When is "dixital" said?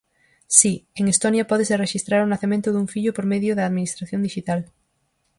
4.27-4.59